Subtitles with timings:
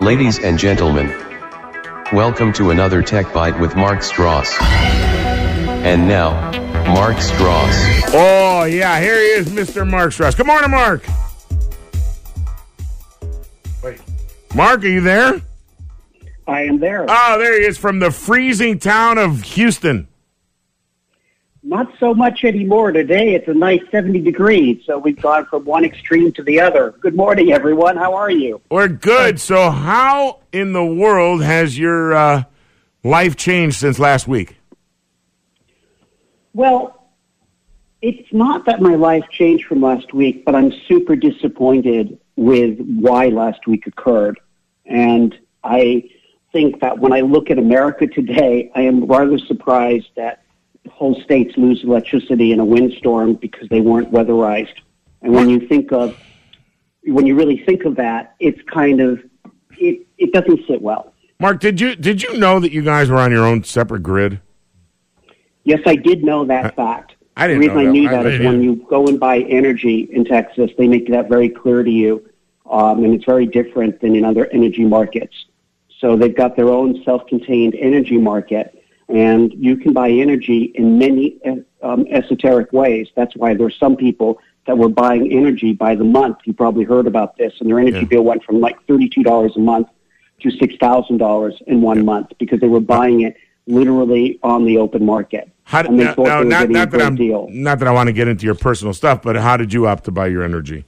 [0.00, 1.08] Ladies and gentlemen,
[2.10, 4.58] welcome to another Tech Bite with Mark Stross.
[4.58, 6.32] And now,
[6.94, 8.10] Mark Stross.
[8.14, 9.86] Oh, yeah, here he is, Mr.
[9.86, 10.34] Mark Stross.
[10.34, 11.04] Good morning, Mark.
[13.84, 14.00] Wait.
[14.54, 15.42] Mark, are you there?
[16.48, 17.04] I am there.
[17.06, 20.08] Oh, there he is from the freezing town of Houston.
[21.70, 22.90] Not so much anymore.
[22.90, 26.96] Today it's a nice 70 degrees, so we've gone from one extreme to the other.
[27.00, 27.96] Good morning, everyone.
[27.96, 28.60] How are you?
[28.72, 29.38] We're good.
[29.38, 32.42] So, how in the world has your uh,
[33.04, 34.56] life changed since last week?
[36.54, 37.08] Well,
[38.02, 43.28] it's not that my life changed from last week, but I'm super disappointed with why
[43.28, 44.40] last week occurred.
[44.86, 46.10] And I
[46.50, 50.42] think that when I look at America today, I am rather surprised that
[50.88, 54.74] whole states lose electricity in a windstorm because they weren't weatherized.
[55.22, 56.16] And when you think of,
[57.04, 59.22] when you really think of that, it's kind of,
[59.78, 61.12] it, it doesn't sit well.
[61.38, 64.40] Mark, did you did you know that you guys were on your own separate grid?
[65.64, 67.14] Yes, I did know that fact.
[67.36, 67.92] I didn't the reason know I that.
[67.92, 71.30] knew I that is when you go and buy energy in Texas, they make that
[71.30, 72.28] very clear to you,
[72.70, 75.34] um, and it's very different than in other energy markets.
[75.98, 78.79] So they've got their own self-contained energy market,
[79.10, 81.38] and you can buy energy in many
[81.82, 83.08] um, esoteric ways.
[83.16, 86.38] That's why there's some people that were buying energy by the month.
[86.44, 88.04] You probably heard about this, and their energy Yeah.
[88.04, 89.88] bill went from like thirty-two dollars a month
[90.42, 94.78] to six thousand dollars in one month because they were buying it literally on the
[94.78, 95.50] open market.
[95.64, 97.48] How they now, now, not, not that I'm deal.
[97.50, 100.04] not that I want to get into your personal stuff, but how did you opt
[100.04, 100.84] to buy your energy?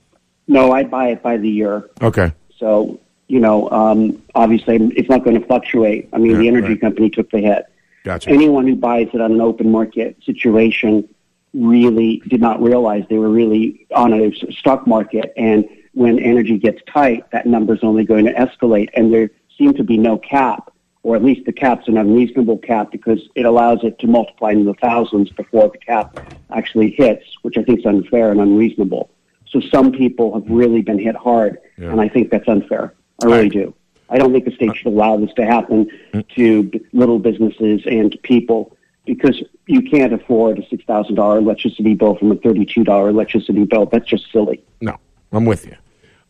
[0.49, 1.89] No, I buy it by the year.
[2.03, 2.33] Okay.
[2.59, 6.09] So, you know, um, obviously it's not going to fluctuate.
[6.13, 6.81] I mean, Yeah, the energy right.
[6.81, 7.67] company took the hit.
[8.05, 8.31] Gotcha.
[8.31, 11.09] Anyone who buys it on an open market situation
[11.55, 15.33] really did not realize they were really on a stock market.
[15.37, 18.89] And when energy gets tight, that number is only going to escalate.
[18.95, 20.73] And there seemed to be no cap,
[21.03, 24.65] or at least the cap's an unreasonable cap because it allows it to multiply into
[24.65, 26.19] the thousands before the cap
[26.51, 29.11] actually hits, which I think is unfair and unreasonable.
[29.47, 31.91] So some people have really been hit hard, Yeah.
[31.93, 32.95] and I think that's unfair.
[33.23, 33.53] I really Right.
[33.53, 33.75] do.
[34.13, 35.89] I don't think the state should allow this to happen
[36.37, 41.95] to b- little businesses and people because you can't afford a six thousand dollar electricity
[41.95, 43.87] bill from a thirty two dollar electricity bill.
[43.87, 44.63] That's just silly.
[44.81, 44.99] No,
[45.33, 45.75] I'm with you.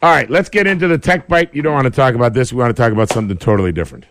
[0.00, 1.54] All right, let's get into the tech bite.
[1.54, 2.53] You don't want to talk about this.
[2.53, 4.06] We want to talk about something totally different.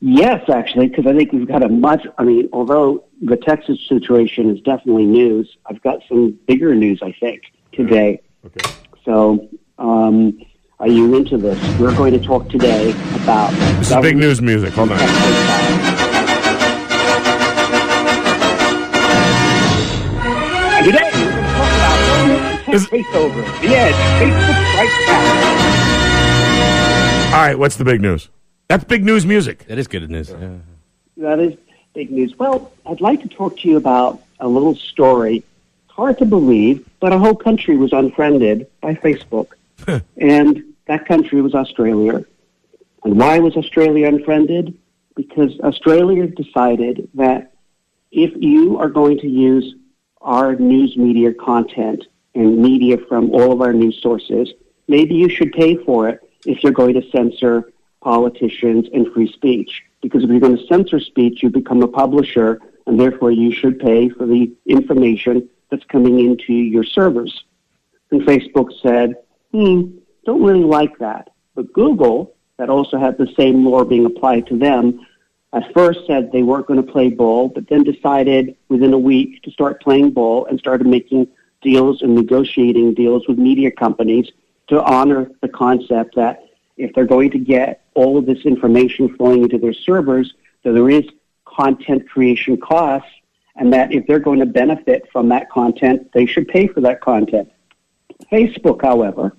[0.00, 2.06] Yes, actually, because I think we've got a much.
[2.18, 7.00] I mean, although the Texas situation is definitely news, I've got some bigger news.
[7.02, 8.22] I think today.
[8.44, 8.72] Okay.
[9.04, 10.38] So, um,
[10.78, 11.58] are you into this?
[11.78, 12.90] We're going to talk today
[13.22, 13.50] about.
[13.78, 14.72] This is big news music.
[14.74, 14.98] Hold on.
[20.84, 23.42] Today, we're going to talk about government Is- takeover.
[23.60, 23.94] The edge.
[24.20, 25.26] Facebook strikes back.
[27.34, 28.28] All right, what's the big news?
[28.68, 29.64] That's big news music.
[29.66, 30.30] That is good news.
[30.30, 30.58] Yeah.
[31.16, 31.54] That is
[31.94, 32.38] big news.
[32.38, 35.42] Well, I'd like to talk to you about a little story.
[35.88, 39.48] Hard to believe, but a whole country was unfriended by Facebook.
[40.16, 42.24] and that country was Australia.
[43.04, 44.76] And why was Australia unfriended?
[45.14, 47.52] Because Australia decided that
[48.10, 49.74] if you are going to use
[50.20, 52.04] our news media content
[52.34, 54.52] and media from all of our news sources,
[54.88, 59.84] maybe you should pay for it if you're going to censor politicians and free speech.
[60.02, 63.78] Because if you're going to censor speech, you become a publisher, and therefore you should
[63.80, 67.44] pay for the information that's coming into your servers.
[68.10, 69.16] And Facebook said,
[69.56, 71.30] hmm, don't really like that.
[71.54, 75.06] But Google, that also had the same law being applied to them,
[75.52, 79.42] at first said they weren't going to play ball, but then decided within a week
[79.42, 81.28] to start playing ball and started making
[81.62, 84.30] deals and negotiating deals with media companies
[84.68, 86.44] to honor the concept that
[86.76, 90.34] if they're going to get all of this information flowing into their servers,
[90.64, 91.04] that there is
[91.46, 93.08] content creation costs,
[93.54, 97.00] and that if they're going to benefit from that content, they should pay for that
[97.00, 97.50] content.
[98.30, 99.34] Facebook, however,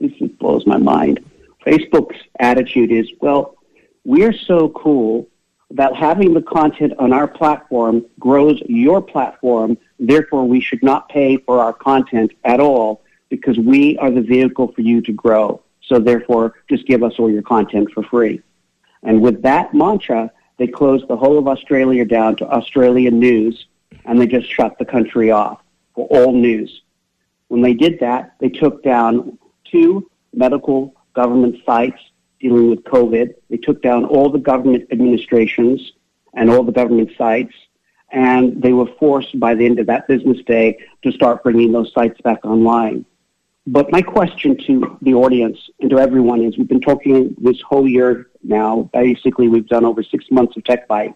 [0.00, 1.24] this blows my mind.
[1.66, 3.56] Facebook's attitude is, well,
[4.04, 5.28] we're so cool
[5.70, 9.78] that having the content on our platform grows your platform.
[9.98, 14.72] Therefore, we should not pay for our content at all because we are the vehicle
[14.72, 15.62] for you to grow.
[15.80, 18.42] So therefore, just give us all your content for free.
[19.02, 23.66] And with that mantra, they closed the whole of Australia down to Australian news
[24.04, 25.60] and they just shut the country off
[25.94, 26.82] for all news.
[27.48, 29.38] When they did that, they took down
[29.72, 32.00] two medical government sites
[32.40, 33.34] dealing with COVID.
[33.50, 35.92] They took down all the government administrations
[36.34, 37.54] and all the government sites,
[38.10, 41.92] and they were forced by the end of that business day to start bringing those
[41.92, 43.04] sites back online.
[43.66, 47.88] But my question to the audience and to everyone is we've been talking this whole
[47.88, 48.90] year now.
[48.92, 51.14] Basically, we've done over six months of Tech Bite.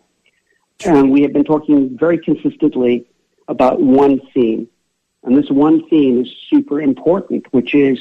[0.84, 3.06] And we have been talking very consistently
[3.48, 4.68] about one theme.
[5.24, 7.98] And this one theme is super important, which is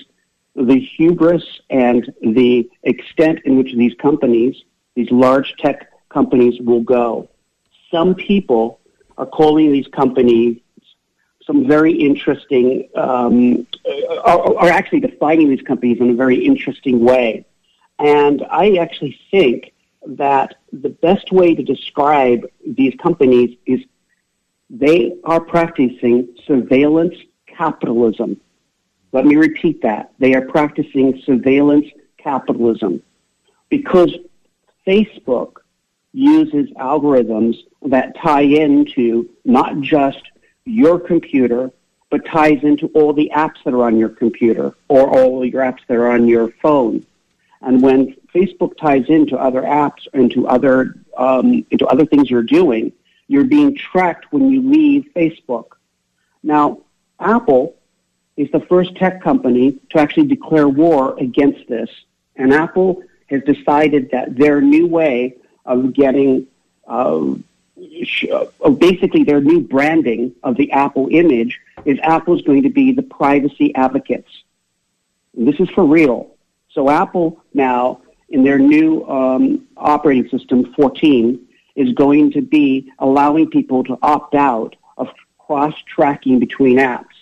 [0.56, 4.64] the hubris and the extent in which these companies,
[4.96, 7.30] these large tech companies, will go.
[7.92, 8.80] Some people
[9.18, 10.60] are calling these companies
[11.46, 13.68] some very interesting, um,
[14.24, 17.46] are, are actually defining these companies in a very interesting way.
[18.00, 19.74] And I actually think
[20.08, 23.82] that the best way to describe these companies is
[24.70, 27.16] they are practicing surveillance
[27.46, 28.42] capitalism.
[29.16, 30.12] Let me repeat that.
[30.20, 33.02] They are practicing surveillance capitalism
[33.70, 34.14] because
[34.86, 35.60] Facebook
[36.12, 40.22] uses algorithms that tie into not just
[40.66, 41.72] your computer,
[42.10, 45.80] but ties into all the apps that are on your computer or all your apps
[45.88, 47.06] that are on your phone.
[47.62, 52.92] And when Facebook ties into other apps, into other um, into other things you're doing,
[53.30, 55.68] you're being tracked when you leave Facebook.
[56.44, 56.80] Now,
[57.18, 57.78] Apple
[58.38, 61.90] is the first tech company to actually declare war against this,
[62.36, 65.36] and Apple has decided that their new way
[65.66, 66.48] of getting
[66.88, 67.34] uh,
[68.32, 73.04] uh, basically their new branding of the Apple image is Apple's going to be the
[73.04, 74.30] privacy advocates.
[75.36, 76.32] And this is for real.
[76.72, 81.46] So Apple now, in their new um, operating system 14,
[81.76, 85.10] is going to be allowing people to opt out of
[85.40, 87.15] cross-tracking between apps.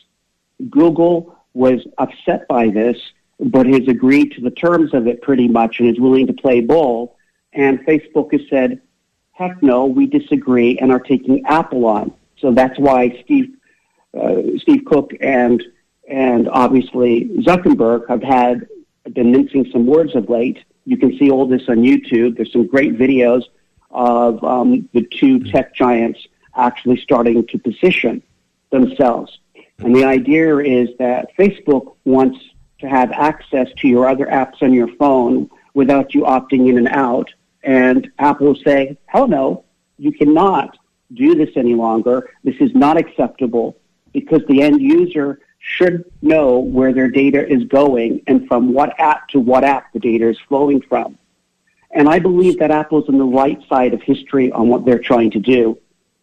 [0.70, 2.98] Google was upset by this,
[3.40, 6.62] but has agreed to the terms of it pretty much and is willing to play
[6.62, 7.18] ball.
[7.54, 8.82] And Facebook has said,
[9.32, 12.14] heck no, we disagree and are taking Apple on.
[12.38, 13.56] So that's why Steve,
[14.20, 15.64] uh, Steve Cook and,
[16.10, 18.68] and obviously Zuckerberg have had
[19.14, 20.60] been mincing some words of late.
[20.86, 22.38] You can see all this on YouTube.
[22.38, 23.44] There's some great videos
[23.92, 26.20] of um, the two tech giants
[26.56, 28.22] actually starting to position
[28.72, 29.40] themselves.
[29.84, 32.40] And the idea is that Facebook wants
[32.80, 36.88] to have access to your other apps on your phone without you opting in and
[36.88, 37.30] out
[37.64, 39.64] and Apple will say, hell no,
[39.98, 40.78] you cannot
[41.14, 42.30] do this any longer.
[42.44, 43.78] This is not acceptable
[44.12, 49.30] because the end user should know where their data is going and from what app
[49.30, 51.18] to what app the data is flowing from.
[51.92, 55.32] And I believe that Apple's on the right side of history on what they're trying
[55.32, 55.78] to do.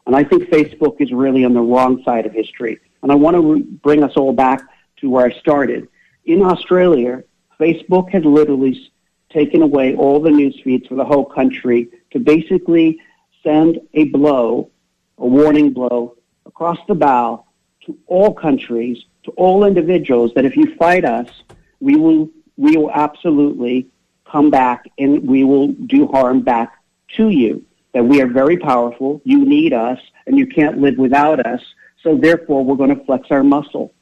[0.07, 2.81] And I think Facebook is really on the wrong side of history.
[3.03, 4.63] And I want to bring us all back
[4.99, 5.89] to where I started.
[6.25, 7.25] In Australia,
[7.59, 8.91] Facebook had literally
[9.31, 12.99] taken away all the news feeds for the whole country to basically
[13.43, 14.71] send a blow,
[15.19, 16.17] a warning blow
[16.47, 17.45] across the bow
[17.87, 21.29] to all countries, to all individuals that if you fight us,
[21.81, 23.87] we will, we will absolutely
[24.27, 26.75] come back and we will do harm back
[27.17, 27.65] to you.
[27.93, 31.61] That we are very powerful, you need us, and you can't live without us.
[32.03, 33.93] So therefore, we're going to flex our muscle.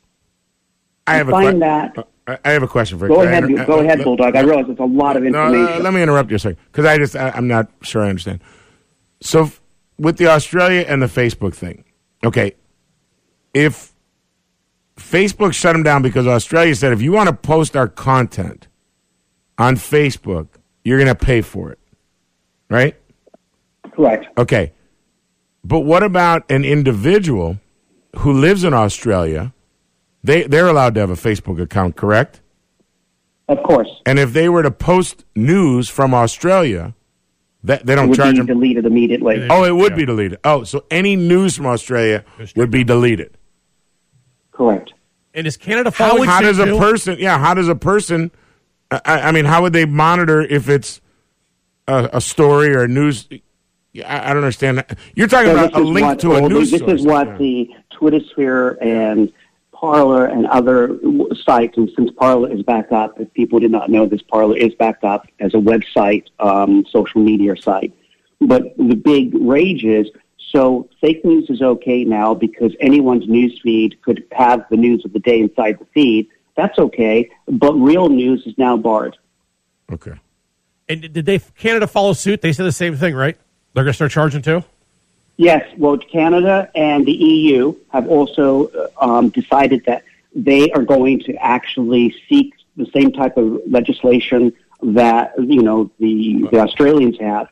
[1.06, 2.08] I have find a that
[2.44, 3.14] I have a question for you.
[3.14, 4.36] Go ahead, I, go uh, ahead, Bulldog.
[4.36, 5.64] I realize it's a lot of information.
[5.64, 8.02] No, no, let me interrupt you a second because I just I, am not sure
[8.02, 8.40] I understand.
[9.22, 9.62] So f-
[9.98, 11.84] with the Australia and the Facebook thing,
[12.22, 12.54] okay,
[13.54, 13.92] if
[14.96, 18.68] Facebook shut them down because Australia said if you want to post our content
[19.56, 20.48] on Facebook,
[20.84, 21.78] you're going to pay for it,
[22.68, 22.94] right?
[23.92, 24.26] Correct.
[24.36, 24.72] Okay,
[25.64, 27.58] but what about an individual
[28.16, 29.52] who lives in Australia?
[30.24, 32.40] They they're allowed to have a Facebook account, correct?
[33.48, 33.88] Of course.
[34.04, 36.94] And if they were to post news from Australia,
[37.64, 38.46] that they don't it would charge be them.
[38.46, 39.46] deleted immediately.
[39.48, 40.38] Oh, it would be deleted.
[40.44, 42.24] Oh, so any news from Australia
[42.56, 43.36] would be deleted.
[44.52, 44.92] Correct.
[45.34, 46.78] And is Canada How, following how suit does a too?
[46.78, 47.16] person?
[47.18, 48.30] Yeah, how does a person?
[48.90, 51.00] I, I mean, how would they monitor if it's
[51.86, 53.28] a, a story or a news?
[54.04, 54.78] I, I don't understand.
[54.78, 54.98] That.
[55.14, 56.70] You're talking So about this a is link what to a news.
[56.70, 57.00] the, This source.
[57.00, 59.32] is what the Twitter sphere and
[59.72, 60.98] Parler and other
[61.44, 64.74] sites, and since Parler is back up, if people did not know this, Parler is
[64.74, 67.92] back up as a website, um, social media site.
[68.40, 70.08] But the big rage is
[70.52, 75.12] so fake news is okay now because anyone's news feed could have the news of
[75.12, 76.28] the day inside the feed.
[76.56, 79.16] That's okay, but real news is now barred.
[79.92, 80.14] Okay.
[80.88, 82.40] And did they Canada follow suit?
[82.40, 83.36] They said the same thing, right?
[83.78, 84.64] They're going to start charging too.
[85.36, 90.02] Yes, well, Canada and the EU have also uh, um, decided that
[90.34, 96.48] they are going to actually seek the same type of legislation that you know the,
[96.50, 97.50] the Australians have.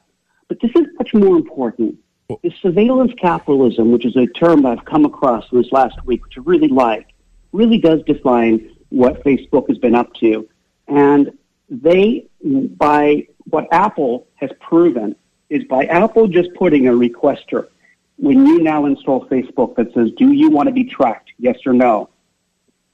[0.48, 1.96] But this is much more important.
[2.28, 6.40] The surveillance capitalism, which is a term I've come across this last week, which I
[6.44, 7.06] really like,
[7.52, 10.48] really does define what Facebook has been up to.
[10.88, 11.38] And
[11.70, 15.14] they, by what Apple has proven,
[15.50, 17.68] is by Apple just putting a requester
[18.16, 21.32] when you now install Facebook that says, do you want to be tracked?
[21.38, 22.08] Yes or no?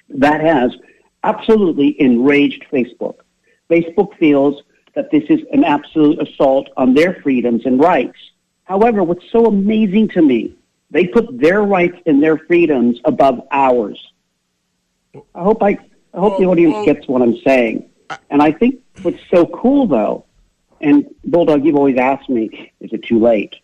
[0.09, 0.73] That has
[1.25, 3.17] absolutely enraged Facebook.
[3.71, 4.63] Facebook feels
[4.95, 8.19] that this is an absolute assault on their freedoms and rights.
[8.65, 10.55] However, what's so amazing to me,
[10.91, 13.99] they put their rights and their freedoms above ours.
[15.35, 15.79] I hope I,
[16.13, 17.89] I hope the audience well- gets what I'm saying.
[18.29, 20.27] And I think what's so cool though,
[20.83, 23.55] and Bulldog, you've always asked me, is it too late?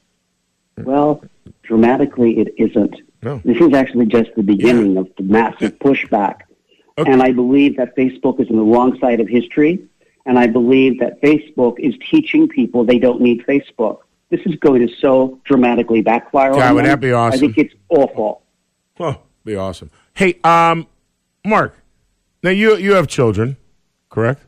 [0.78, 1.25] Well,
[1.62, 2.96] dramatically, it isn't.
[3.22, 3.42] No.
[3.44, 6.42] This is actually just the beginning of the massive pushback.
[6.96, 7.10] Okay.
[7.10, 9.84] And I believe that Facebook is on the wrong side of history.
[10.26, 14.00] And I believe that Facebook is teaching people they don't need Facebook.
[14.30, 17.37] This is going to so dramatically backfire God, on would that be awesome?
[17.37, 18.42] I think it's awful.
[19.00, 19.90] Oh, be awesome.
[20.12, 20.87] Hey, um,
[21.46, 21.75] Mark.
[22.42, 23.56] Now you you have children,
[24.10, 24.42] correct?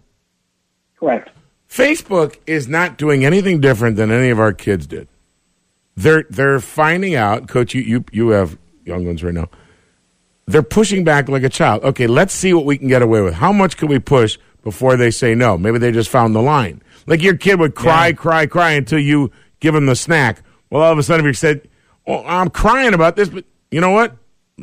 [0.97, 1.31] Correct.
[1.71, 5.09] Facebook is not doing anything different than any of our kids did.
[5.97, 7.75] They're they're finding out, Coach.
[7.75, 9.49] You you you have young ones right now.
[10.47, 11.85] They're pushing back like a child.
[11.85, 13.35] Okay, let's see what we can get away with.
[13.35, 15.57] How much can we push before they say no?
[15.57, 16.83] Maybe they just found the line.
[17.07, 20.43] Like your kid would cry, cry, cry until you give him the snack.
[20.71, 21.69] Well, all of a sudden, if you said,
[22.07, 24.17] "Oh, I'm crying about this," but you know what?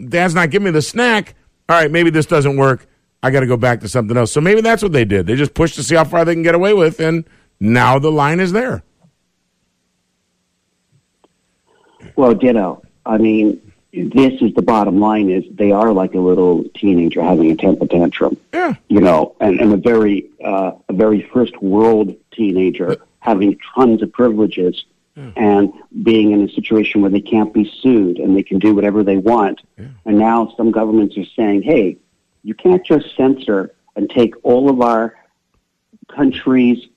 [0.09, 1.35] Dad's not giving me the snack.
[1.69, 2.85] All right, maybe this doesn't work.
[3.27, 4.31] I got to go back to something else.
[4.31, 5.27] So maybe that's what they did.
[5.27, 7.25] They just pushed to see how far they can get away with, and
[7.59, 8.83] now the line is there.
[12.15, 12.81] Well, ditto.
[13.05, 17.51] I mean, this is the bottom line: is they are like a little teenager having
[17.51, 18.37] a temper tantrum.
[18.53, 18.75] Yeah.
[18.87, 24.11] you know, and, and a very uh, a very first world teenager having tons of
[24.13, 24.85] privileges
[25.35, 29.03] and being in a situation where they can't be sued and they can do whatever
[29.03, 29.59] they want.
[30.05, 31.97] And now some governments are saying, "Hey,
[32.47, 35.13] you can't just censor and take all of our
[36.07, 36.87] country's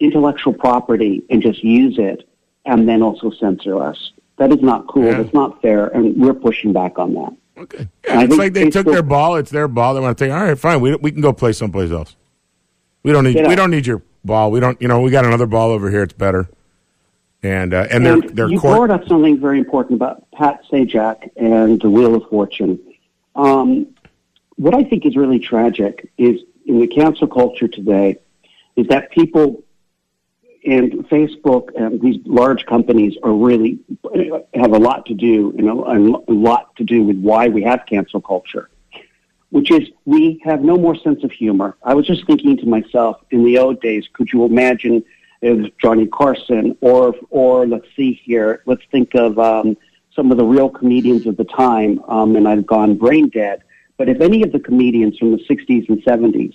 [0.00, 2.28] intellectual property and just use it
[2.66, 4.12] and then also censor us.
[4.36, 5.06] That is not cool.
[5.06, 5.22] Yeah.
[5.22, 7.88] That's not fair, and we're pushing back on that." Okay.
[8.04, 9.36] Yeah, it's like they took their ball.
[9.36, 9.94] It's their ball.
[9.94, 10.30] They want to take.
[10.30, 10.82] All right, fine.
[10.82, 12.14] We we can go play someplace else.
[13.02, 13.46] We don't need.
[13.46, 14.50] We don't need your ball.
[14.50, 14.78] We don't.
[14.82, 16.02] You know, we got another ball over here.
[16.02, 16.50] It's better.
[17.42, 18.76] And uh, and their And their you court.
[18.76, 22.78] brought up something very important about Pat Sajak and the Wheel of Fortune.
[23.36, 23.86] Um,
[24.56, 28.18] what I think is really tragic is in the cancel culture today
[28.74, 29.62] is that people
[30.66, 33.78] and Facebook and these large companies are really
[34.54, 35.84] have a lot to do, you know,
[36.26, 38.68] a lot to do with why we have cancel culture,
[39.50, 41.76] which is we have no more sense of humor.
[41.84, 45.04] I was just thinking to myself in the old days, could you imagine
[45.40, 49.76] if Johnny Carson or or let's see here, let's think of um,
[50.16, 53.62] some of the real comedians of the time, um, and I've gone brain dead.
[53.96, 56.54] But if any of the comedians from the 60s and 70s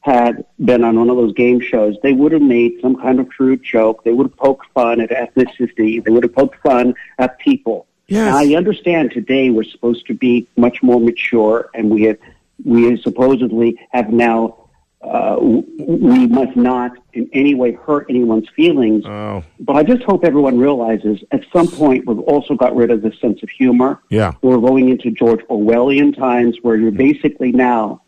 [0.00, 3.28] had been on one of those game shows, they would have made some kind of
[3.28, 4.04] crude joke.
[4.04, 6.02] They would have poked fun at ethnicity.
[6.02, 7.86] They would have poked fun at people.
[8.06, 8.32] Yes.
[8.32, 12.18] Now, I understand today we're supposed to be much more mature, and we have,
[12.64, 14.67] we supposedly have now.
[15.00, 19.04] Uh, we must not in any way hurt anyone's feelings.
[19.06, 23.02] Oh, But I just hope everyone realizes at some point we've also got rid of
[23.02, 24.00] the sense of humor.
[24.10, 24.32] yeah.
[24.42, 28.02] We're going into George Orwellian times where you're basically now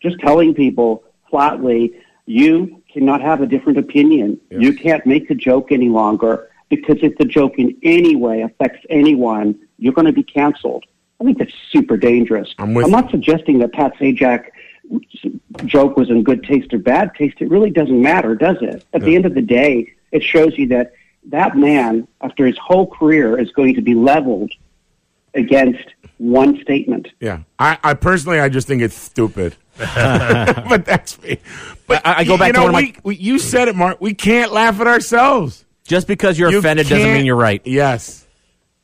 [0.00, 1.94] just telling people flatly,
[2.26, 4.38] you cannot have a different opinion.
[4.50, 4.60] Yes.
[4.60, 8.84] You can't make a joke any longer because if the joke in any way affects
[8.90, 10.84] anyone, you're going to be canceled.
[11.18, 12.54] I think that's super dangerous.
[12.58, 14.48] I'm I'm not suggesting that Pat Sajak
[15.64, 17.36] joke was in good taste or bad taste.
[17.40, 18.84] It really doesn't matter, does it?
[18.92, 20.92] At the end of the day, it shows you that
[21.28, 24.52] that man, after his whole career, is going to be leveled
[25.34, 25.84] against
[26.18, 27.08] one statement.
[27.20, 27.40] Yeah.
[27.58, 29.56] I, I personally, I just think it's stupid.
[29.76, 31.38] but that's me.
[31.86, 33.68] But I- I go back you to know, one of my- we, we, you said
[33.68, 34.00] it, Mark.
[34.00, 35.64] We can't laugh at ourselves.
[35.84, 37.60] Just because you're You offended doesn't can't- mean you're right.
[37.64, 38.26] Yes,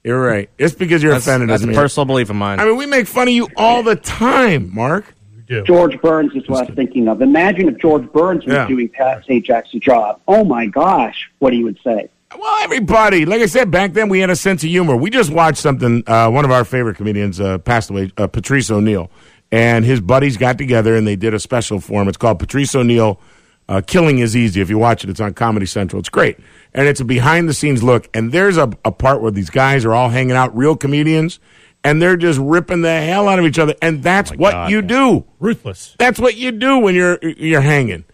[0.04, 0.50] you're right.
[0.58, 2.60] It's because you're That's, offended that's a personal belief of mine.
[2.60, 5.14] I mean, we make fun of you all the time, Mark.
[5.62, 7.20] George Burns is what I was thinking of.
[7.20, 8.66] Imagine if George Burns was Yeah.
[8.66, 10.20] doing Pat Sajak's job.
[10.26, 12.08] Oh my gosh, what he would say.
[12.38, 14.96] Well, everybody, like I said back then, we had a sense of humor.
[14.96, 16.02] We just watched something.
[16.06, 19.10] Uh, one of our favorite comedians uh, passed away, uh, Patrice O'Neal,
[19.50, 22.08] and his buddies got together and they did a special for him.
[22.08, 23.20] It's called Patrice O'Neal.
[23.68, 24.60] Uh, Killing is easy.
[24.60, 26.00] If you watch it, it's on Comedy Central.
[26.00, 26.36] It's great,
[26.74, 28.08] and it's a behind the scenes look.
[28.14, 31.38] And there's a, a part where these guys are all hanging out, real comedians,
[31.84, 33.74] and they're just ripping the hell out of each other.
[33.82, 34.70] And that's oh what God.
[34.70, 35.24] you do.
[35.40, 35.96] Ruthless.
[35.98, 38.04] That's what you do when you're you're hanging.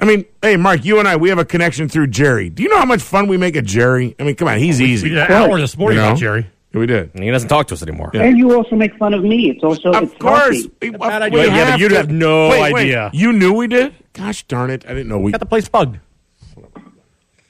[0.00, 2.50] I mean, hey, Mark, you and I, we have a connection through Jerry.
[2.50, 4.14] Do you know how much fun we make at Jerry?
[4.18, 5.08] I mean, come on, he's We easy.
[5.10, 6.08] did hours this morning You know?
[6.10, 6.46] about Jerry.
[6.72, 7.14] We did.
[7.14, 8.10] And he doesn't talk to us anymore.
[8.14, 9.50] And you also make fun of me.
[9.50, 10.62] It's also Of it's course.
[10.62, 10.72] healthy.
[10.82, 11.54] We, bad we idea.
[11.54, 12.80] Yeah, but you'd to- have no Wait, wait.
[12.82, 13.10] idea.
[13.14, 13.94] You knew we did?
[14.12, 14.84] Gosh darn it.
[14.84, 16.00] I didn't know we Got the place bugged.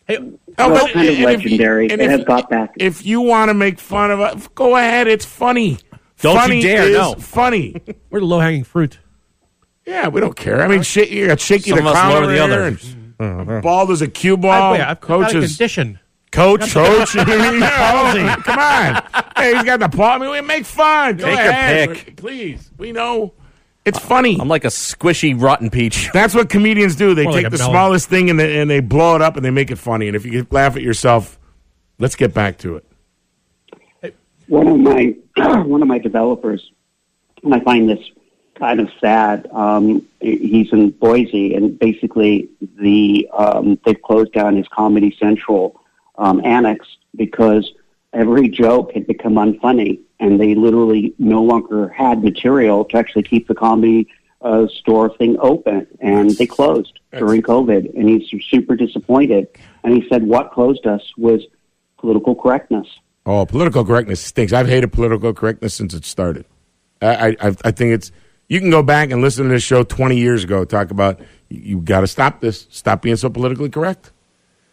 [0.07, 0.19] Hey,
[0.59, 1.85] Oh, Well, but- kind of and if you- legendary.
[1.91, 2.75] and It if- has got back.
[2.77, 5.07] If you want to make fun of us, go ahead.
[5.09, 5.79] It's funny.
[6.21, 7.15] Don't you funny dare, is no.
[7.15, 7.77] funny.
[8.11, 8.99] we're the low hanging fruit.
[9.87, 10.63] yeah, we don't care.
[10.63, 12.43] I mean, shit, you got shaky Some the of us clown lower over the here
[12.45, 12.97] others.
[13.21, 13.61] Mm-hmm.
[13.61, 14.73] Bald as a cue I, ball.
[14.73, 15.57] wait, I've got a Coaches.
[15.57, 15.99] condition.
[16.33, 17.25] Coach, coach, yeah,
[18.45, 19.25] come on!
[19.37, 20.15] Hey, he's got the paw.
[20.15, 21.17] I mean, we make fun.
[21.17, 22.17] Go Take your ahead, pick.
[22.17, 22.71] please.
[22.77, 23.35] We know
[23.85, 24.39] it's funny.
[24.41, 26.11] I'm like a squishy rotten peach.
[26.15, 27.15] That's what comedians do.
[27.15, 27.73] They More take like the melon.
[27.73, 30.07] smallest thing and they, and they blow it up and they make it funny.
[30.07, 31.39] And if you can laugh at yourself,
[31.99, 32.77] let's get back to
[34.03, 34.17] it.
[34.47, 35.15] one of my
[35.63, 36.71] one of my developers,
[37.43, 37.99] and I find this
[38.55, 39.49] kind of sad.
[39.53, 42.49] Um, he's in Boise, and basically
[42.79, 45.81] the um, they've closed down his Comedy Central
[46.17, 46.87] um, annex
[47.17, 47.73] because
[48.15, 53.49] every joke had become unfunny, and they literally no longer had material to actually keep
[53.49, 54.09] the comedy
[54.41, 59.49] uh, store thing open, and they closed during COVID, and he's super disappointed.
[59.83, 61.43] And he said, "What closed us was
[61.99, 62.87] political correctness."
[63.27, 64.53] Oh, political correctness stinks.
[64.53, 66.45] I've hated political correctness since it started.
[67.01, 68.13] I, I, I think it's.
[68.49, 70.67] You can go back and listen to this show 20 years ago.
[70.67, 71.19] Talk about
[71.49, 72.67] you, you got to stop this.
[72.71, 74.13] Stop being so politically correct.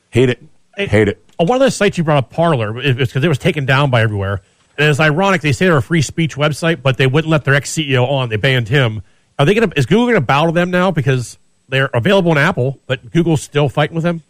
[0.10, 0.43] Hate it.
[0.77, 1.23] Hate it.
[1.37, 3.89] On one of the sites you brought up, Parler, it's because it was taken down
[3.89, 4.41] by everywhere.
[4.77, 7.53] And it's ironic they say they're a free speech website, but they wouldn't let their
[7.53, 8.29] ex CEO on.
[8.29, 9.03] They banned him.
[9.37, 9.77] Are they going to?
[9.77, 11.37] Is Google going to bow to them now because
[11.67, 14.23] they're available on Apple, but Google's still fighting with them?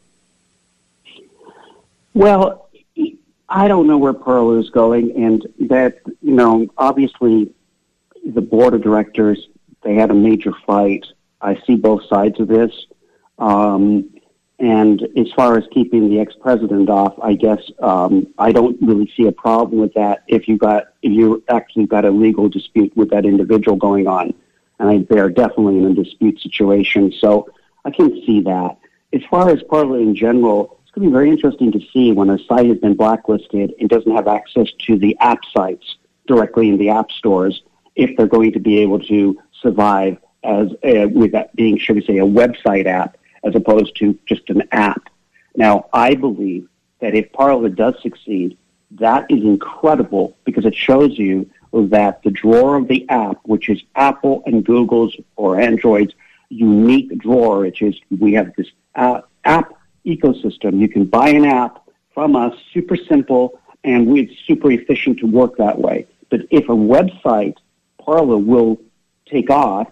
[2.13, 2.69] Well,
[3.47, 7.51] I don't know where Pearl is going, and that you know, obviously,
[8.25, 9.47] the board of directors
[9.83, 11.05] they had a major fight.
[11.41, 12.71] I see both sides of this,
[13.39, 14.09] um,
[14.61, 19.25] and as far as keeping the ex-president off, I guess um, I don't really see
[19.25, 20.23] a problem with that.
[20.27, 24.35] If you got if you actually got a legal dispute with that individual going on,
[24.77, 27.49] and I, they're definitely in a dispute situation, so
[27.85, 28.77] I can see that.
[29.13, 32.29] As far as Parler in general, it's going to be very interesting to see when
[32.29, 35.97] a site has been blacklisted and doesn't have access to the app sites
[36.27, 37.63] directly in the app stores,
[37.95, 42.05] if they're going to be able to survive as a, with that being, should we
[42.05, 45.09] say, a website app as opposed to just an app.
[45.55, 46.67] Now, I believe
[46.99, 48.57] that if Parler does succeed,
[48.91, 53.81] that is incredible because it shows you that the drawer of the app, which is
[53.95, 56.13] Apple and Google's or Android's
[56.49, 59.73] unique drawer, which is we have this uh, app
[60.05, 60.79] ecosystem.
[60.79, 61.79] You can buy an app
[62.13, 66.05] from us, super simple, and we- it's super efficient to work that way.
[66.29, 67.55] But if a website,
[67.99, 68.81] Parler, will
[69.25, 69.87] take off,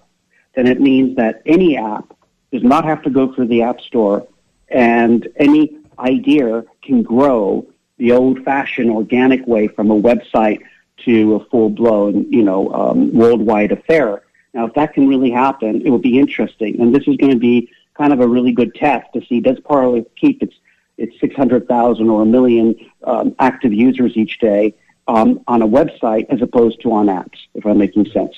[0.56, 2.14] then it means that any app
[2.52, 4.28] does not have to go through the App Store,
[4.70, 7.66] and any idea can grow
[7.98, 10.60] the old-fashioned organic way from a website
[11.06, 14.24] to a full-blown, you know, um, worldwide affair.
[14.54, 17.40] Now, if that can really happen, it will be interesting, and this is going to
[17.40, 20.56] be kind of a really good test to see does Parler keep its
[20.98, 24.76] its 600,000 or a million um, active users each day
[25.08, 28.36] um, on a website as opposed to on apps, if I'm making sense.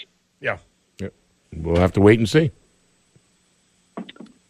[0.99, 1.09] Yeah.
[1.53, 2.51] We'll have to wait and see.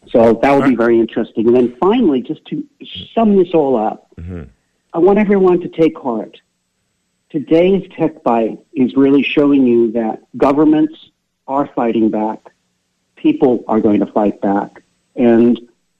[0.08, 1.46] So that would be very interesting.
[1.46, 2.64] And then finally, just to
[3.14, 4.42] sum this all up, mm-hmm.
[4.92, 6.40] I want everyone to take heart.
[7.30, 11.10] Today's Tech Bite is really showing you that governments
[11.48, 12.52] are fighting back.
[13.16, 14.82] People are going to fight back.
[15.16, 15.58] And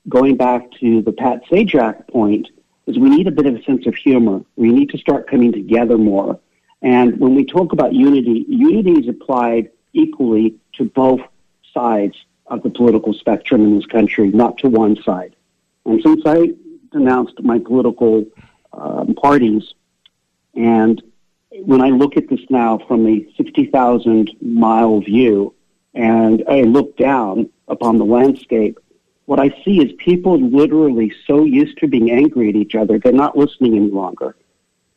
[0.08, 2.48] going back to the Pat Sajak point,
[2.86, 4.42] is we need a bit of a sense of humor.
[4.56, 6.38] We need to start coming together more.
[6.82, 11.20] And when we talk about unity, unity is applied equally to both
[11.72, 15.34] sides of the political spectrum in this country, not to one side.
[15.84, 16.52] And since I
[16.92, 18.24] denounced my political
[18.72, 19.74] um, parties,
[20.54, 21.02] and
[21.64, 25.54] when I look at this now from a 60,000 mile view,
[25.94, 28.78] and I look down upon the landscape,
[29.26, 33.12] what I see is people literally so used to being angry at each other, they're
[33.12, 34.36] not listening any longer.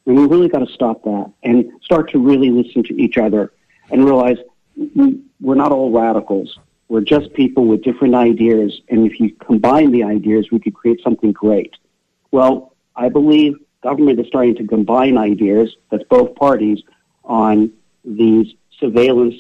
[0.06, 3.52] And we really got to stop that and start to really listen to each other
[3.92, 4.38] and realize
[4.96, 6.60] we- we're not all radicals.
[6.88, 8.82] We're just people with different ideas.
[8.90, 11.76] And if you combine the ideas, we could create something great.
[12.32, 16.82] Well, I believe government is starting to combine ideas, that's both parties,
[17.24, 17.72] on
[18.04, 19.36] these surveillance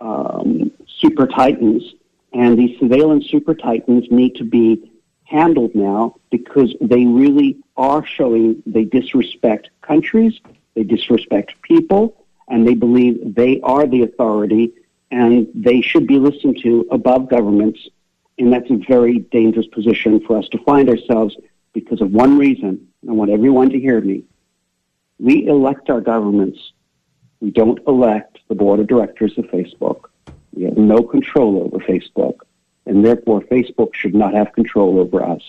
[0.00, 1.82] um, super titans.
[2.32, 4.90] And these surveillance super titans need to be
[5.24, 10.40] handled now because they really are showing they disrespect countries,
[10.74, 14.72] they disrespect people, and they believe they are the authority
[15.14, 17.78] and they should be listened to above governments.
[18.36, 21.36] And that's a very dangerous position for us to find ourselves
[21.72, 22.88] because of one reason.
[23.08, 24.24] I want everyone to hear me.
[25.20, 26.58] We elect our governments.
[27.38, 30.06] We don't elect the board of directors of Facebook.
[30.52, 32.38] We have no control over Facebook,
[32.86, 35.42] and therefore Facebook should not have control over us.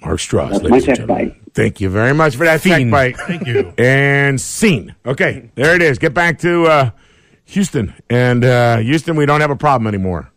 [0.00, 0.50] Mark Stross.
[0.50, 1.28] That's ladies my and tech gentlemen.
[1.28, 1.54] bite.
[1.54, 3.16] Thank you very much for that tech bite.
[3.18, 3.72] Thank you.
[3.78, 4.96] and scene.
[5.06, 5.98] Okay, there it is.
[5.98, 6.90] Get back to uh,
[7.48, 7.94] Houston.
[8.10, 10.30] And uh, Houston, we don't have a problem anymore.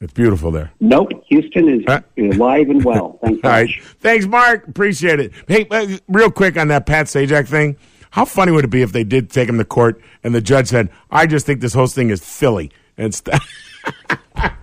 [0.00, 0.70] It's beautiful there.
[0.80, 2.00] Nope, Houston is Uh.
[2.16, 3.18] alive and well.
[3.24, 3.68] Thanks, All right.
[4.00, 4.68] Thanks, Mark.
[4.68, 5.32] Appreciate it.
[5.48, 7.76] Hey, uh, real quick on that Pat Sajak thing.
[8.10, 10.68] How funny would it be if they did take him to court and the judge
[10.68, 12.70] said, I just think this whole thing is silly?
[12.96, 13.38] And st-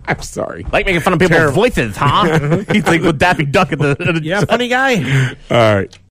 [0.05, 0.65] I'm sorry.
[0.71, 1.55] Like making fun of people's Terrible.
[1.55, 2.63] voices, huh?
[2.71, 3.89] He's like with Daffy Duck at the.
[3.91, 5.35] At the Yeah, funny guy.
[5.51, 5.99] All right.